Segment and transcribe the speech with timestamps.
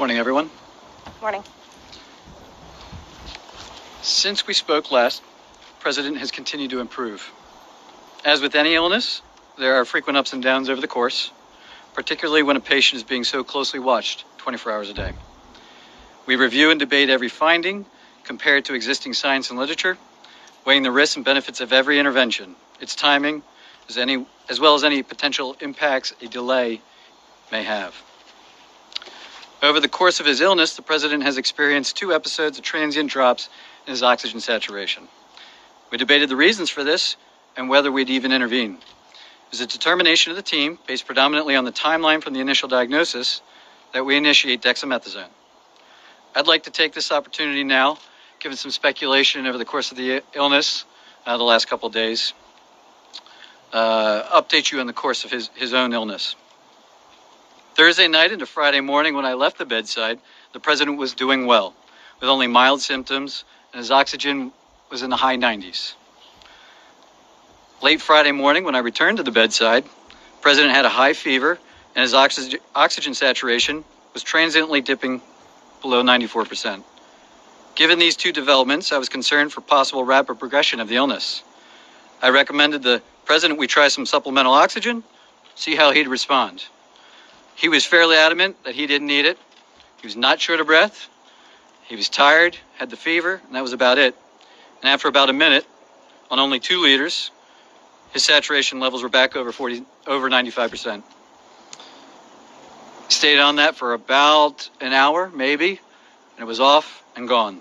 [0.00, 0.48] Morning, everyone.
[1.20, 1.44] Morning.
[4.00, 5.22] Since we spoke last,
[5.78, 7.30] President has continued to improve.
[8.24, 9.20] As with any illness,
[9.58, 11.30] there are frequent ups and downs over the course,
[11.92, 15.12] particularly when a patient is being so closely watched 24 hours a day.
[16.24, 17.84] We review and debate every finding,
[18.24, 19.98] compared to existing science and literature,
[20.64, 23.42] weighing the risks and benefits of every intervention, its timing,
[23.90, 26.80] as, any, as well as any potential impacts a delay
[27.52, 27.94] may have.
[29.62, 33.50] Over the course of his illness, the president has experienced two episodes of transient drops
[33.86, 35.06] in his oxygen saturation.
[35.90, 37.16] We debated the reasons for this
[37.56, 38.74] and whether we'd even intervene.
[38.74, 42.68] It was a determination of the team, based predominantly on the timeline from the initial
[42.68, 43.42] diagnosis,
[43.92, 45.28] that we initiate dexamethasone.
[46.34, 47.98] I'd like to take this opportunity now,
[48.38, 50.84] given some speculation over the course of the illness
[51.26, 52.32] uh, the last couple days,
[53.72, 56.36] uh, update you on the course of his, his own illness.
[57.80, 60.18] Thursday night into Friday morning, when I left the bedside,
[60.52, 61.72] the president was doing well,
[62.20, 64.52] with only mild symptoms, and his oxygen
[64.90, 65.94] was in the high 90s.
[67.80, 71.58] Late Friday morning, when I returned to the bedside, the president had a high fever,
[71.94, 75.22] and his oxygen, oxygen saturation was transiently dipping
[75.80, 76.84] below 94%.
[77.76, 81.42] Given these two developments, I was concerned for possible rapid progression of the illness.
[82.20, 85.02] I recommended the president we try some supplemental oxygen,
[85.54, 86.66] see how he'd respond.
[87.54, 89.38] He was fairly adamant that he didn't need it.
[90.00, 91.08] He was not short of breath.
[91.84, 94.14] He was tired, had the fever, and that was about it.
[94.80, 95.66] And after about a minute,
[96.30, 97.30] on only two liters,
[98.12, 101.02] his saturation levels were back over 40, over 95%.
[103.08, 107.60] Stayed on that for about an hour, maybe, and it was off and gone.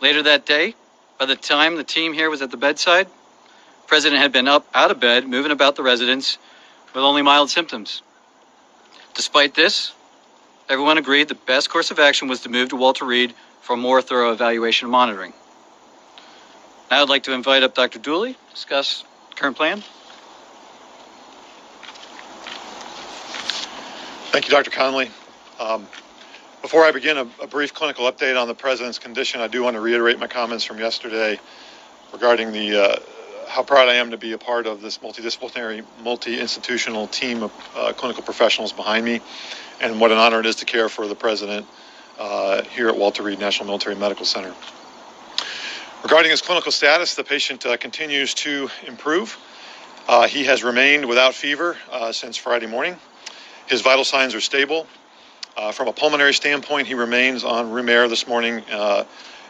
[0.00, 0.74] Later that day,
[1.18, 4.66] by the time the team here was at the bedside, the president had been up
[4.72, 6.38] out of bed, moving about the residence
[6.94, 8.02] with only mild symptoms.
[9.20, 9.92] Despite this,
[10.70, 14.00] everyone agreed the best course of action was to move to Walter Reed for more
[14.00, 15.34] thorough evaluation and monitoring.
[16.90, 17.98] Now I'd like to invite up Dr.
[17.98, 19.04] Dooley to discuss
[19.36, 19.82] current plan.
[24.32, 24.70] Thank you, Dr.
[24.70, 25.10] Conley.
[25.58, 25.86] Um,
[26.62, 29.74] before I begin a, a, brief clinical update on the president's condition, I do want
[29.74, 31.38] to reiterate my comments from yesterday
[32.14, 32.96] regarding the uh,
[33.50, 37.92] how proud I am to be a part of this multidisciplinary, multi-institutional team of uh,
[37.92, 39.20] clinical professionals behind me,
[39.80, 41.66] and what an honor it is to care for the president
[42.20, 44.54] uh, here at Walter Reed National Military Medical Center.
[46.04, 49.36] Regarding his clinical status, the patient uh, continues to improve.
[50.06, 52.96] Uh, he has remained without fever uh, since Friday morning.
[53.66, 54.86] His vital signs are stable.
[55.56, 58.62] Uh, from a pulmonary standpoint, he remains on room air this morning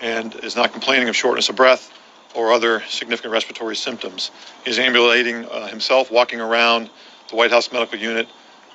[0.00, 1.92] and is not complaining of shortness of breath
[2.34, 4.30] or other significant respiratory symptoms.
[4.64, 6.90] He's ambulating uh, himself, walking around
[7.30, 8.28] the White House Medical Unit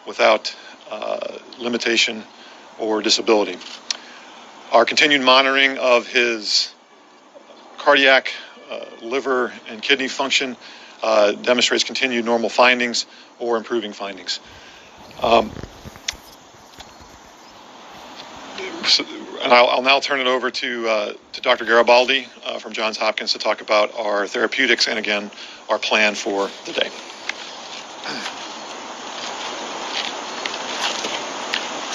[0.08, 0.56] without
[1.60, 2.24] limitation
[2.80, 3.58] or disability.
[4.72, 6.74] Our continued monitoring of his
[7.78, 8.32] cardiac,
[8.72, 10.56] uh, liver, and kidney function
[11.02, 13.06] uh, demonstrates continued normal findings
[13.40, 14.40] or improving findings.
[15.22, 15.52] Um,
[18.58, 21.66] so, and I'll, I'll, now turn it over to, uh, to Dr.
[21.66, 25.30] Garibaldi uh, from Johns Hopkins to talk about our therapeutics and again
[25.70, 26.90] our plan for the day.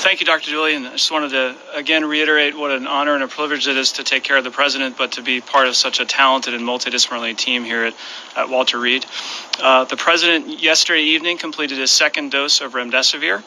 [0.04, 0.50] Thank you, Dr.
[0.50, 0.84] Julian.
[0.84, 4.04] I just wanted to again reiterate what an honor and a privilege it is to
[4.04, 7.34] take care of the president, but to be part of such a talented and multidisciplinary
[7.34, 7.94] team here at,
[8.36, 9.06] at Walter Reed.
[9.58, 13.42] Uh, the president yesterday evening completed his second dose of remdesivir.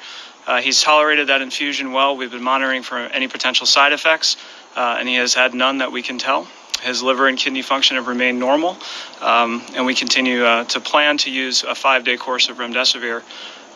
[0.48, 2.18] Uh, he's tolerated that infusion well.
[2.18, 4.38] We've been monitoring for any potential side effects,
[4.76, 6.48] uh, and he has had none that we can tell.
[6.82, 8.78] His liver and kidney function have remained normal,
[9.22, 13.22] um, and we continue uh, to plan to use a five day course of remdesivir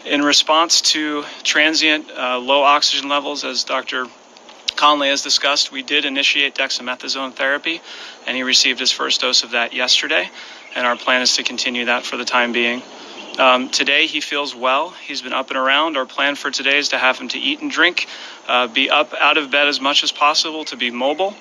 [0.05, 4.07] in response to transient uh, low oxygen levels, as Dr.
[4.75, 7.81] Conley has discussed, we did initiate dexamethasone therapy,
[8.25, 10.29] and he received his first dose of that yesterday.
[10.75, 12.81] And our plan is to continue that for the time being.
[13.39, 14.89] Um, today he feels well.
[14.89, 15.97] He's been up and around.
[15.97, 18.07] Our plan for today is to have him to eat and drink,
[18.47, 21.35] uh, be up out of bed as much as possible, to be mobile.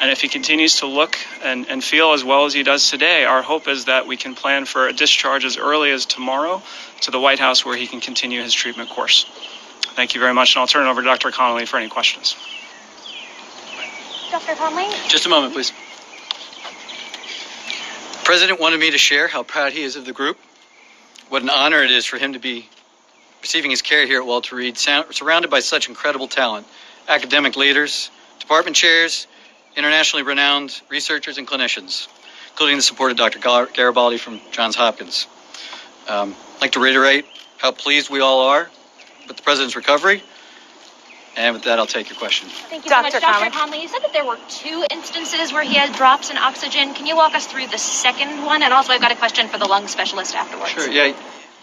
[0.00, 3.24] And if he continues to look and, and feel as well as he does today,
[3.24, 6.62] our hope is that we can plan for a discharge as early as tomorrow
[7.02, 9.24] to the White House where he can continue his treatment course.
[9.96, 11.32] Thank you very much, and I'll turn it over to Dr.
[11.32, 12.36] Conley for any questions.
[14.30, 14.54] Dr.
[14.54, 14.86] Conley?
[15.08, 15.72] Just a moment, please.
[18.12, 20.38] The President wanted me to share how proud he is of the group,
[21.28, 22.68] what an honor it is for him to be
[23.42, 26.66] receiving his care here at Walter Reed, surrounded by such incredible talent,
[27.08, 28.10] academic leaders,
[28.40, 29.26] department chairs,
[29.76, 32.08] internationally renowned researchers and clinicians,
[32.50, 33.38] including the support of Dr.
[33.38, 35.26] Garibaldi from Johns Hopkins.
[36.08, 37.26] Um, I'd like to reiterate
[37.58, 38.70] how pleased we all are
[39.26, 40.22] with the President's recovery
[41.38, 42.48] And with that, I'll take your question.
[42.48, 43.12] Thank you so much.
[43.12, 43.20] Dr.
[43.20, 43.38] Dr.
[43.38, 43.50] Conley.
[43.52, 46.94] Conley, you said that there were two instances where he had drops in oxygen.
[46.94, 48.64] Can you walk us through the second one?
[48.64, 50.72] And also, I've got a question for the lung specialist afterwards.
[50.72, 50.90] Sure.
[50.90, 51.14] Yeah.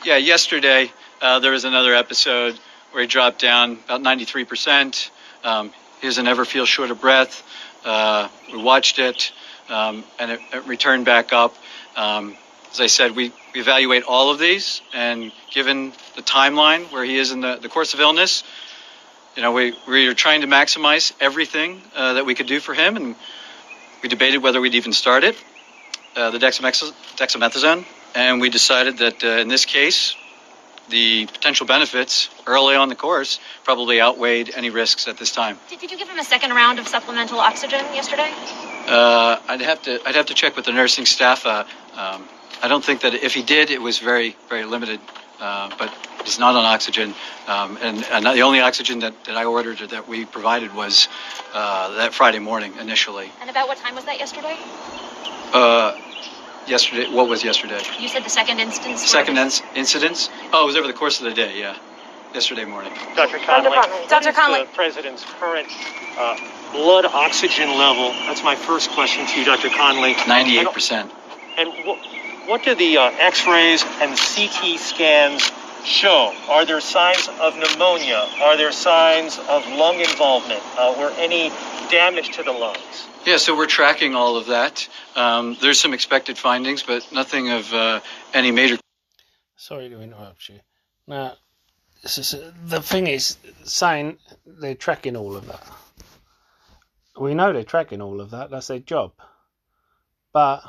[0.06, 0.16] Yeah.
[0.16, 2.57] Yesterday, uh, there was another episode
[2.94, 5.10] where he dropped down about 93%.
[5.44, 7.44] Um, he doesn't ever feel short of breath.
[7.83, 9.33] Uh, we watched it,
[9.68, 11.54] um, and it, it returned back up.
[11.98, 12.38] Um,
[12.71, 17.18] as I said, we, we evaluate all of these, and given the timeline where he
[17.18, 18.45] is in the, the course of illness,
[19.36, 22.74] you know, we, we are trying to maximize everything uh, that we could do for
[22.74, 23.16] him, and
[24.02, 25.36] we debated whether we'd even start it,
[26.16, 27.86] uh, the dexamex- dexamethasone,
[28.16, 30.16] and we decided that uh, in this case,
[30.90, 35.58] the potential benefits early on the course probably outweighed any risks at this time.
[35.70, 38.31] Did, did you give him a second round of supplemental oxygen yesterday?
[38.88, 41.46] Uh, I'd have to I'd have to check with the nursing staff.
[41.46, 41.66] Uh,
[41.96, 42.28] um,
[42.62, 45.00] I don't think that if he did, it was very very limited.
[45.40, 47.14] Uh, but it's not on oxygen,
[47.48, 51.08] um, and, and the only oxygen that, that I ordered or that we provided was
[51.54, 53.30] uh, that Friday morning initially.
[53.42, 54.58] And about what time was that yesterday?
[55.54, 56.00] Uh,
[56.68, 57.82] yesterday, what was yesterday?
[58.00, 59.06] You said the second instance.
[59.06, 60.30] Second this- inc- incidents?
[60.54, 61.60] Oh, it was over the course of the day.
[61.60, 61.78] Yeah,
[62.34, 62.94] yesterday morning.
[63.16, 63.38] Dr.
[63.40, 64.08] Conley, Conley.
[64.08, 64.31] Dr.
[64.31, 64.60] Conley.
[64.62, 65.68] the president's current
[66.18, 66.38] uh,
[66.72, 68.12] blood oxygen level?
[68.26, 69.70] That's my first question to you, Dr.
[69.70, 70.16] Conley.
[70.28, 71.12] Ninety-eight percent.
[71.58, 75.51] And wh- what do the uh, X-rays and CT scans
[75.83, 76.33] show?
[76.50, 78.27] Are there signs of pneumonia?
[78.42, 81.50] Are there signs of lung involvement uh, or any
[81.89, 83.07] damage to the lungs?
[83.25, 84.88] Yeah, so we're tracking all of that.
[85.15, 88.01] Um, there's some expected findings, but nothing of uh,
[88.33, 88.77] any major
[89.57, 90.59] Sorry to interrupt you.
[91.07, 91.38] Now,
[92.03, 95.65] this is, the thing is, saying they're tracking all of that.
[97.19, 98.51] We know they're tracking all of that.
[98.51, 99.13] That's their job.
[100.33, 100.63] But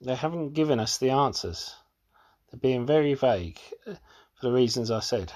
[0.00, 1.74] they haven't given us the answers.
[2.50, 3.94] They're being very vague uh,
[4.34, 5.32] for the reasons I said.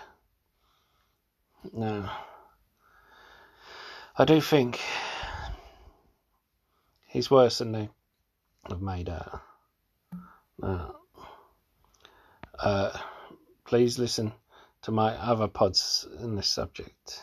[1.73, 2.11] Now,
[4.17, 4.81] I do think
[7.07, 7.89] he's worse than they
[8.69, 9.41] have made out.
[10.59, 10.97] Now,
[12.59, 12.99] uh,
[13.65, 14.33] please listen
[14.83, 17.23] to my other pods in this subject.